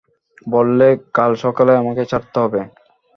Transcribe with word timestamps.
বললে, 0.47 0.87
কাল 1.13 1.31
সকালেই 1.43 1.79
আমাকে 1.81 2.03
ছাড়তে 2.11 2.37
হবে। 2.43 2.61